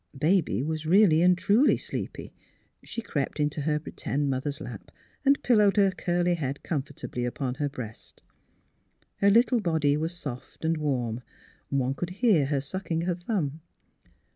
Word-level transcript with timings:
Baby 0.17 0.63
was 0.63 0.87
really 0.87 1.21
and 1.21 1.37
truly 1.37 1.77
sleepy; 1.77 2.33
she 2.83 3.03
crept 3.03 3.39
into 3.39 3.61
her 3.61 3.77
p'tend 3.79 4.29
mother's 4.31 4.59
lap 4.59 4.89
and 5.23 5.43
pillowed 5.43 5.77
her 5.77 5.91
curly 5.91 6.33
head 6.33 6.63
comfortably 6.63 7.23
upon 7.23 7.53
her 7.61 7.69
breast. 7.69 8.23
Her 9.17 9.29
lit 9.29 9.49
tle 9.49 9.59
body 9.59 9.95
was 9.95 10.17
soft 10.17 10.65
and 10.65 10.77
warm; 10.77 11.21
one 11.69 11.93
could 11.93 12.09
hear 12.09 12.47
her 12.47 12.61
sucking 12.61 13.01
her 13.01 13.13
thumb. 13.13 13.61